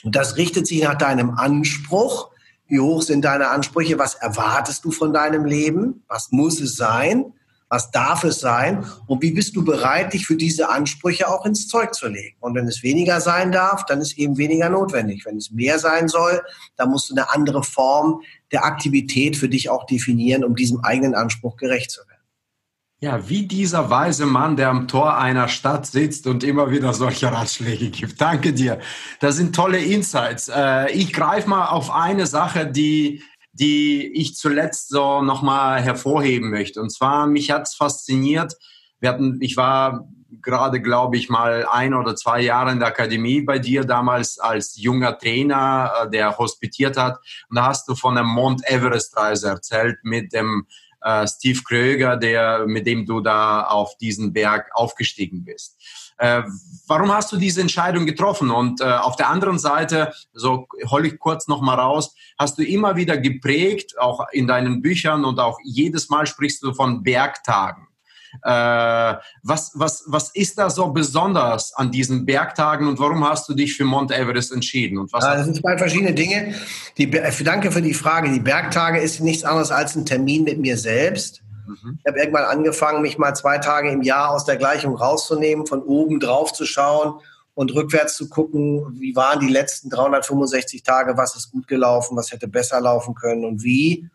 [0.04, 2.30] Und das richtet sich nach deinem Anspruch.
[2.66, 3.98] Wie hoch sind deine Ansprüche?
[3.98, 6.04] Was erwartest du von deinem Leben?
[6.08, 7.32] Was muss es sein?
[7.70, 8.86] Was darf es sein?
[9.06, 12.36] Und wie bist du bereit, dich für diese Ansprüche auch ins Zeug zu legen?
[12.40, 15.26] Und wenn es weniger sein darf, dann ist eben weniger notwendig.
[15.26, 16.40] Wenn es mehr sein soll,
[16.76, 21.14] dann musst du eine andere Form der Aktivität für dich auch definieren, um diesem eigenen
[21.14, 22.17] Anspruch gerecht zu werden.
[23.00, 27.30] Ja, wie dieser weise Mann, der am Tor einer Stadt sitzt und immer wieder solche
[27.30, 28.20] Ratschläge gibt.
[28.20, 28.80] Danke dir.
[29.20, 30.48] Das sind tolle Insights.
[30.48, 33.22] Äh, ich greife mal auf eine Sache, die
[33.58, 36.80] die ich zuletzt so nochmal hervorheben möchte.
[36.80, 38.54] Und zwar, mich hat's fasziniert.
[39.00, 40.08] Wir hatten, ich war
[40.42, 44.76] gerade, glaube ich, mal ein oder zwei Jahre in der Akademie bei dir, damals als
[44.76, 47.18] junger Trainer, äh, der hospitiert hat.
[47.48, 50.66] Und da hast du von der Mount Everest-Reise erzählt mit dem
[51.02, 55.76] äh, Steve Kröger, der, mit dem du da auf diesen Berg aufgestiegen bist.
[56.18, 56.42] Äh,
[56.86, 58.50] warum hast du diese Entscheidung getroffen?
[58.50, 62.64] Und äh, auf der anderen Seite, so hol ich kurz noch mal raus, hast du
[62.64, 67.87] immer wieder geprägt, auch in deinen Büchern und auch jedes Mal sprichst du von Bergtagen.
[68.42, 73.54] Äh, was, was, was ist da so besonders an diesen Bergtagen und warum hast du
[73.54, 74.98] dich für Mount Everest entschieden?
[74.98, 76.54] Und was das sind zwei verschiedene Dinge.
[76.96, 78.30] Die, danke für die Frage.
[78.30, 81.42] Die Bergtage ist nichts anderes als ein Termin mit mir selbst.
[81.66, 81.98] Mhm.
[82.00, 85.82] Ich habe irgendwann angefangen, mich mal zwei Tage im Jahr aus der Gleichung rauszunehmen, von
[85.82, 87.20] oben drauf zu schauen
[87.54, 92.30] und rückwärts zu gucken, wie waren die letzten 365 Tage, was ist gut gelaufen, was
[92.30, 94.08] hätte besser laufen können und wie,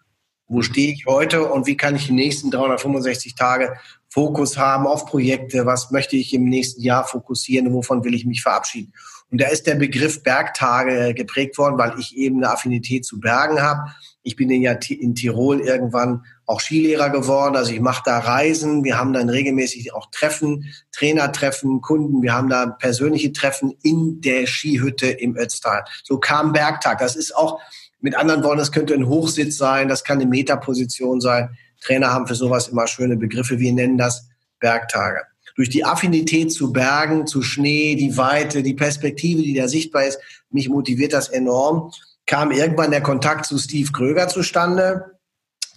[0.48, 3.74] wo stehe ich heute und wie kann ich die nächsten 365 Tage
[4.10, 8.44] Fokus haben auf Projekte, was möchte ich im nächsten Jahr fokussieren wovon will ich mich
[8.44, 8.94] verabschieden.
[9.34, 13.64] Und da ist der Begriff Bergtage geprägt worden, weil ich eben eine Affinität zu Bergen
[13.64, 13.90] habe.
[14.22, 17.56] Ich bin ja in Tirol irgendwann auch Skilehrer geworden.
[17.56, 18.84] Also ich mache da Reisen.
[18.84, 22.22] Wir haben dann regelmäßig auch Treffen, Trainertreffen, Kunden.
[22.22, 25.84] Wir haben da persönliche Treffen in der Skihütte im Ötztal.
[26.04, 27.00] So kam Bergtag.
[27.00, 27.60] Das ist auch,
[28.04, 31.50] mit anderen Worten, das könnte ein Hochsitz sein, das kann eine Metaposition sein.
[31.82, 33.60] Trainer haben für sowas immer schöne Begriffe.
[33.60, 35.22] Wir nennen das Bergtage
[35.56, 40.20] durch die Affinität zu Bergen, zu Schnee, die Weite, die Perspektive, die da sichtbar ist,
[40.50, 41.92] mich motiviert das enorm,
[42.26, 45.12] kam irgendwann der Kontakt zu Steve Kröger zustande,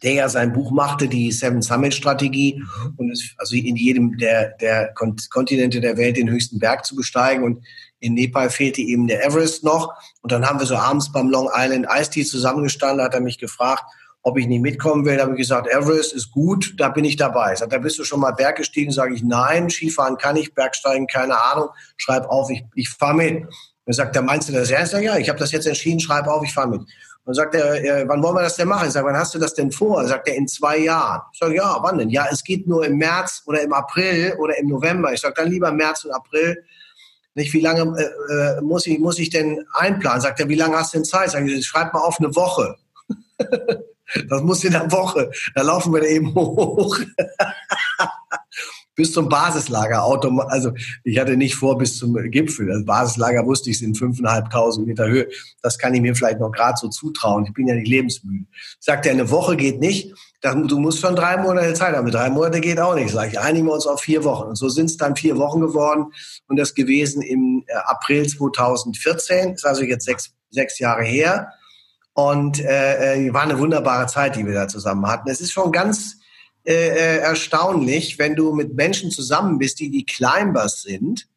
[0.02, 2.62] der ja sein Buch machte, die Seven Summit Strategie,
[2.96, 7.44] und es, also in jedem der, der Kontinente der Welt den höchsten Berg zu besteigen.
[7.44, 7.64] Und
[8.00, 9.94] in Nepal fehlte eben der Everest noch.
[10.22, 13.38] Und dann haben wir so abends beim Long Island Ice Tea zusammengestanden, hat er mich
[13.38, 13.84] gefragt,
[14.22, 15.16] ob ich nicht mitkommen will.
[15.16, 17.54] Da habe ich gesagt, Everest ist gut, da bin ich dabei.
[17.54, 18.90] Sagt, da bist du schon mal Berg gestiegen?
[18.90, 21.68] Sage ich, nein, Skifahren kann ich, Bergsteigen, keine Ahnung.
[21.96, 23.44] Schreib auf, ich, ich fahre mit.
[23.84, 24.94] Dann sagt er, meinst du das ernst?
[24.94, 26.82] Ja, ich habe das jetzt entschieden, schreib auf, ich fahre mit.
[27.24, 28.86] Und sagt er, äh, wann wollen wir das denn machen?
[28.86, 30.04] Ich sage, wann hast du das denn vor?
[30.06, 31.22] Sagt er, in zwei Jahren.
[31.32, 32.10] Ich sage, ja, wann denn?
[32.10, 35.12] Ja, es geht nur im März oder im April oder im November.
[35.12, 36.64] Ich sage, dann lieber März und April.
[37.36, 40.22] Nicht, wie lange äh, äh, muss, ich, muss ich denn einplanen?
[40.22, 41.30] Sagt er, wie lange hast du denn Zeit?
[41.30, 42.76] Sag ich, schreib mal auf eine Woche.
[43.38, 45.30] das muss in der Woche.
[45.54, 46.98] Da laufen wir da eben hoch.
[48.96, 50.02] Bis zum Basislager.
[50.48, 50.72] Also
[51.04, 52.66] ich hatte nicht vor bis zum Gipfel.
[52.66, 55.28] Das Basislager wusste ich, sind fünfeinhalbtausend Meter Höhe.
[55.62, 57.44] Das kann ich mir vielleicht noch gerade so zutrauen.
[57.44, 58.46] Ich bin ja nicht lebensmüde.
[58.80, 60.14] Sagt er, eine Woche geht nicht.
[60.42, 62.10] Du musst schon drei Monate Zeit haben.
[62.10, 63.10] Drei Monate geht auch nicht.
[63.10, 64.48] Sag ich, einigen wir uns auf vier Wochen.
[64.48, 66.12] Und so sind es dann vier Wochen geworden.
[66.48, 69.54] Und das gewesen im äh, April 2014.
[69.54, 71.52] Ist also jetzt sechs, sechs Jahre her.
[72.14, 75.28] Und äh, äh, war eine wunderbare Zeit, die wir da zusammen hatten.
[75.28, 76.16] Es ist schon ganz
[76.66, 81.28] äh, äh, erstaunlich, wenn du mit Menschen zusammen bist, die die Climbers sind.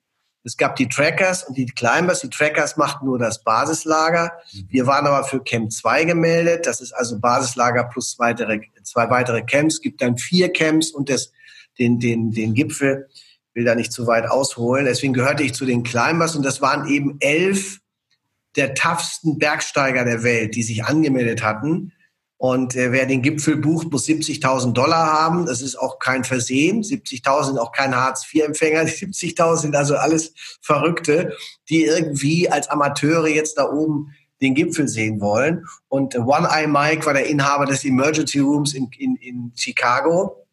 [0.44, 2.22] Es gab die Trackers und die Climbers.
[2.22, 4.32] Die Trackers machten nur das Basislager.
[4.70, 6.66] Wir waren aber für Camp 2 gemeldet.
[6.66, 9.76] Das ist also Basislager plus weitere, zwei weitere Camps.
[9.76, 11.32] Es gibt dann vier Camps und das,
[11.78, 13.08] den, den, den Gipfel.
[13.14, 14.86] Ich will da nicht zu weit ausholen.
[14.86, 17.80] Deswegen gehörte ich zu den Climbers und das waren eben elf
[18.56, 21.92] der toughsten Bergsteiger der Welt, die sich angemeldet hatten.
[22.40, 25.46] Und äh, wer den Gipfel bucht, muss 70.000 Dollar haben.
[25.46, 26.84] Das ist auch kein Versehen.
[26.84, 28.84] 70.000 sind auch keine Hartz-IV-Empfänger.
[28.84, 31.34] 70.000 sind also alles Verrückte,
[31.68, 35.66] die irgendwie als Amateure jetzt da oben den Gipfel sehen wollen.
[35.90, 40.48] Und One Eye Mike war der Inhaber des Emergency Rooms in, in, in Chicago.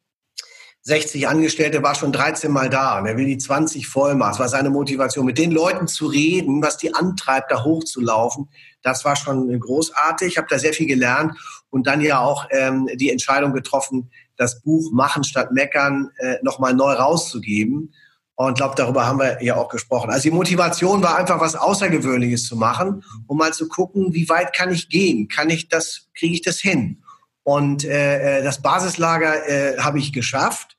[0.83, 4.31] 60 Angestellte war schon 13 Mal da und er will die 20 voll machen.
[4.31, 8.49] Das war seine Motivation, mit den Leuten zu reden, was die antreibt, da hochzulaufen.
[8.83, 10.29] Das war schon großartig.
[10.29, 11.37] Ich habe da sehr viel gelernt
[11.77, 16.73] und dann ja auch ähm, die Entscheidung getroffen, das Buch Machen statt Meckern äh, nochmal
[16.73, 17.93] neu rauszugeben.
[18.35, 20.11] Und glaube, darüber haben wir ja auch gesprochen.
[20.11, 24.55] Also die Motivation war einfach was Außergewöhnliches zu machen, um mal zu gucken, wie weit
[24.55, 25.29] kann ich gehen?
[25.29, 27.03] Kann ich das, kriege ich das hin?
[27.43, 30.79] Und äh, äh das Basislager äh, habe ich geschafft.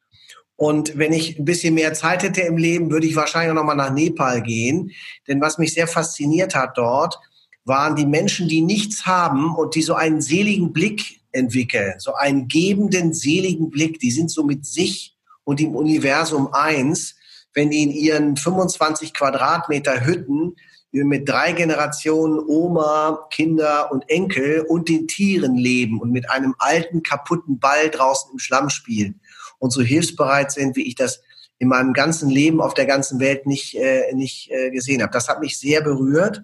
[0.55, 3.75] Und wenn ich ein bisschen mehr Zeit hätte im Leben, würde ich wahrscheinlich noch mal
[3.75, 4.89] nach Nepal gehen.
[5.27, 7.19] Denn was mich sehr fasziniert hat dort,
[7.67, 12.47] waren die Menschen, die nichts haben und die so einen seligen Blick entwickeln, so einen
[12.47, 13.99] gebenden, seligen Blick.
[13.99, 17.15] Die sind so mit sich und im Universum eins,
[17.53, 20.55] wenn die in ihren 25 Quadratmeter Hütten
[20.91, 27.03] mit drei Generationen Oma, Kinder und Enkel und den Tieren leben und mit einem alten,
[27.03, 29.19] kaputten Ball draußen im Schlamm spielen
[29.59, 31.21] und so hilfsbereit sind, wie ich das
[31.59, 35.11] in meinem ganzen Leben auf der ganzen Welt nicht, äh, nicht äh, gesehen habe.
[35.11, 36.43] Das hat mich sehr berührt.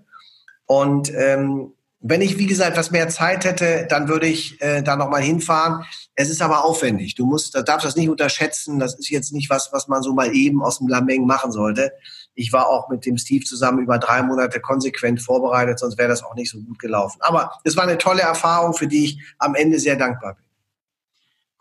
[0.66, 1.74] Und ähm,
[2.06, 5.86] wenn ich, wie gesagt, etwas mehr Zeit hätte, dann würde ich äh, da nochmal hinfahren.
[6.16, 7.16] Es ist aber aufwendig.
[7.16, 8.78] Du musst, da darfst das nicht unterschätzen.
[8.78, 11.94] Das ist jetzt nicht was, was man so mal eben aus dem Lameng machen sollte.
[12.36, 16.24] Ich war auch mit dem Steve zusammen über drei Monate konsequent vorbereitet, sonst wäre das
[16.24, 17.20] auch nicht so gut gelaufen.
[17.22, 20.44] Aber es war eine tolle Erfahrung, für die ich am Ende sehr dankbar bin.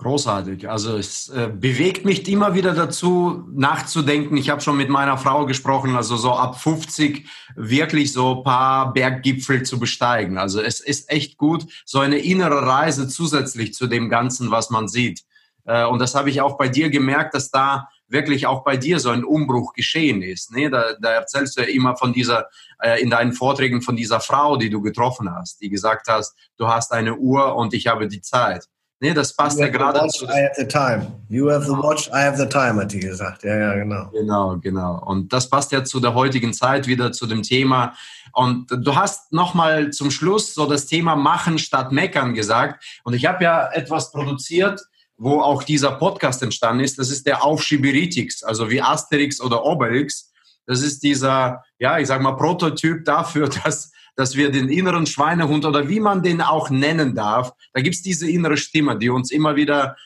[0.02, 0.68] Großartig.
[0.68, 4.36] Also es äh, bewegt mich immer wieder dazu, nachzudenken.
[4.36, 8.92] Ich habe schon mit meiner Frau gesprochen, also so ab 50 wirklich so ein paar
[8.92, 10.38] Berggipfel zu besteigen.
[10.38, 14.88] Also es ist echt gut, so eine innere Reise zusätzlich zu dem Ganzen, was man
[14.88, 15.22] sieht.
[15.66, 18.98] Äh, und das habe ich auch bei dir gemerkt, dass da wirklich auch bei dir
[18.98, 20.50] so ein Umbruch geschehen ist.
[20.50, 20.68] Ne?
[20.68, 22.48] Da, da erzählst du ja immer von dieser,
[22.80, 26.66] äh, in deinen Vorträgen von dieser Frau, die du getroffen hast, die gesagt hast, du
[26.66, 28.66] hast eine Uhr und ich habe die Zeit.
[29.02, 30.26] Nee, das passt ja gerade zu.
[30.26, 31.10] I have the time.
[31.28, 33.42] You have the watch, I have the time, hat die gesagt.
[33.42, 34.08] Ja, ja, genau.
[34.12, 35.02] Genau, genau.
[35.04, 37.94] Und das passt ja zu der heutigen Zeit wieder zu dem Thema.
[38.32, 42.84] Und du hast nochmal zum Schluss so das Thema Machen statt Meckern gesagt.
[43.02, 44.80] Und ich habe ja etwas produziert,
[45.16, 46.96] wo auch dieser Podcast entstanden ist.
[46.96, 50.30] Das ist der Aufschieberitix, also wie Asterix oder Obelix.
[50.64, 55.64] Das ist dieser, ja, ich sag mal, Prototyp dafür, dass dass wir den inneren Schweinehund
[55.64, 59.56] oder wie man den auch nennen darf, da gibt's diese innere Stimme, die uns immer
[59.56, 59.96] wieder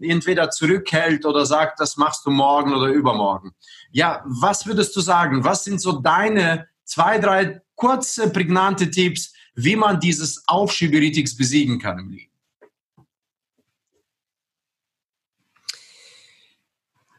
[0.00, 3.52] entweder zurückhält oder sagt, das machst du morgen oder übermorgen.
[3.90, 5.44] Ja, was würdest du sagen?
[5.44, 11.98] Was sind so deine zwei, drei kurze, prägnante Tipps, wie man dieses Aufschieberitis besiegen kann
[11.98, 12.32] im Leben?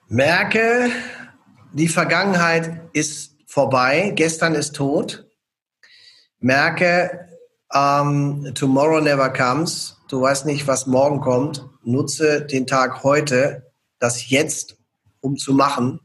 [0.10, 0.90] Merke,
[1.74, 5.27] die Vergangenheit ist vorbei, gestern ist tot
[6.40, 7.28] merke,
[7.74, 9.98] um, tomorrow never comes.
[10.08, 11.68] Du weißt nicht, was morgen kommt.
[11.84, 14.78] Nutze den Tag heute, das jetzt,
[15.22, 16.00] um zu machen.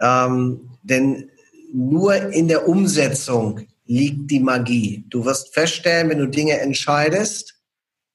[0.00, 1.30] Ähm, denn
[1.72, 5.04] nur in der Umsetzung liegt die Magie.
[5.08, 7.54] Du wirst feststellen, wenn du Dinge entscheidest,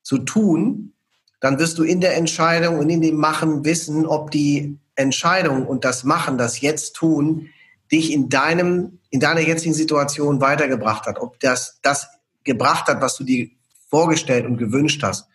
[0.02, 0.94] zu tun,
[1.40, 5.86] dann wirst du in der Entscheidung und in dem Machen wissen, ob die Entscheidung und
[5.86, 7.50] das Machen, das Jetzt tun,
[7.94, 12.08] dich in deinem, in deiner jetzigen Situation weitergebracht hat, ob das das
[12.44, 13.50] gebracht hat, was du dir
[13.90, 15.28] vorgestellt und gewünscht hast.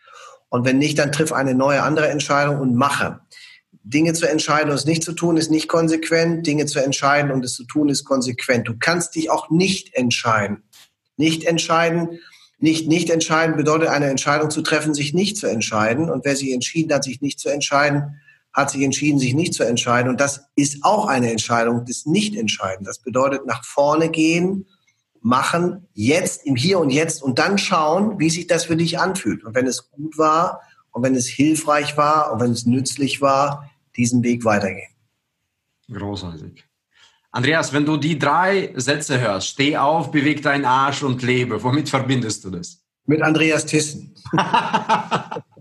[0.49, 3.21] Und wenn nicht, dann triff eine neue andere Entscheidung und mache.
[3.85, 6.47] Dinge zu entscheiden und es nicht zu tun, ist nicht konsequent.
[6.47, 8.67] Dinge zu entscheiden und es zu tun, ist konsequent.
[8.67, 10.65] Du kannst dich auch nicht entscheiden.
[11.17, 12.19] Nicht entscheiden,
[12.59, 16.11] nicht nicht entscheiden bedeutet eine Entscheidung zu treffen, sich nicht zu entscheiden.
[16.11, 18.21] Und wer sich entschieden hat, sich nicht zu entscheiden,
[18.53, 20.09] hat sich entschieden, sich nicht zu entscheiden.
[20.09, 22.85] Und das ist auch eine Entscheidung des Nichtentscheiden.
[22.85, 24.67] Das bedeutet nach vorne gehen,
[25.21, 29.45] machen, jetzt, im Hier und Jetzt und dann schauen, wie sich das für dich anfühlt.
[29.45, 33.71] Und wenn es gut war und wenn es hilfreich war und wenn es nützlich war,
[33.97, 34.91] diesen Weg weitergehen.
[35.91, 36.65] Großartig.
[37.31, 41.89] Andreas, wenn du die drei Sätze hörst, steh auf, beweg deinen Arsch und lebe, womit
[41.89, 42.83] verbindest du das?
[43.05, 44.15] Mit Andreas Tissen.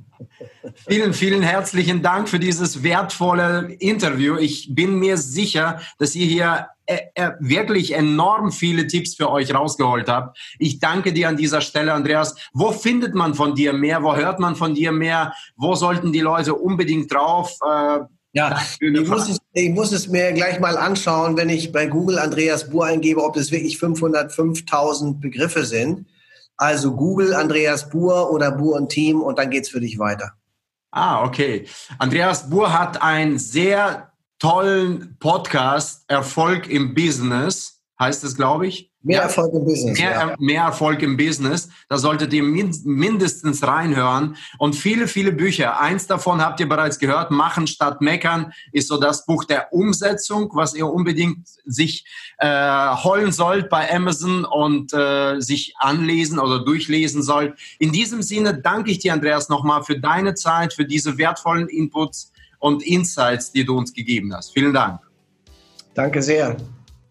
[0.85, 4.37] Vielen, vielen herzlichen Dank für dieses wertvolle Interview.
[4.37, 9.53] Ich bin mir sicher, dass ihr hier äh, äh, wirklich enorm viele Tipps für euch
[9.53, 10.37] rausgeholt habt.
[10.59, 12.35] Ich danke dir an dieser Stelle, Andreas.
[12.53, 14.03] Wo findet man von dir mehr?
[14.03, 15.33] Wo hört man von dir mehr?
[15.57, 17.57] Wo sollten die Leute unbedingt drauf?
[17.61, 17.99] Äh,
[18.31, 22.19] ja, ich muss, es, ich muss es mir gleich mal anschauen, wenn ich bei Google
[22.19, 26.05] Andreas Buhr eingebe, ob das wirklich 505.000 Begriffe sind.
[26.55, 30.36] Also Google Andreas Buhr oder Buhr und Team und dann geht's für dich weiter.
[30.99, 31.67] Ah, okay.
[31.99, 38.91] Andreas Buhr hat einen sehr tollen Podcast, Erfolg im Business, heißt es, glaube ich.
[39.07, 39.99] Mehr Erfolg im Business.
[39.99, 40.35] Mehr, ja.
[40.37, 41.69] mehr Erfolg im Business.
[41.87, 44.35] Da solltet ihr mindestens reinhören.
[44.59, 45.79] Und viele, viele Bücher.
[45.79, 47.31] Eins davon habt ihr bereits gehört.
[47.31, 52.05] Machen statt meckern ist so das Buch der Umsetzung, was ihr unbedingt sich
[52.37, 57.57] äh, holen sollt bei Amazon und äh, sich anlesen oder durchlesen sollt.
[57.79, 62.33] In diesem Sinne danke ich dir, Andreas, nochmal für deine Zeit, für diese wertvollen Inputs
[62.59, 64.51] und Insights, die du uns gegeben hast.
[64.53, 64.99] Vielen Dank.
[65.93, 66.57] Danke sehr.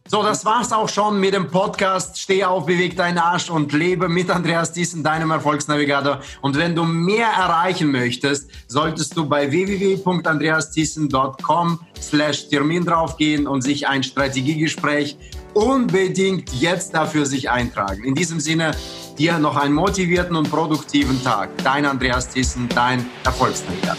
[0.08, 4.08] So, das war's auch schon mit dem Podcast Steh auf, beweg deinen Arsch und lebe
[4.08, 6.20] mit Andreas Thyssen, deinem Erfolgsnavigator.
[6.42, 13.88] Und wenn du mehr erreichen möchtest, solltest du bei www.andreasthyssen.com slash Termin draufgehen und sich
[13.88, 15.16] ein Strategiegespräch
[15.54, 18.04] unbedingt jetzt dafür sich eintragen.
[18.04, 18.76] In diesem Sinne,
[19.18, 21.48] dir noch einen motivierten und produktiven Tag.
[21.64, 23.96] Dein Andreas Thyssen, dein Erfolgsnavigator.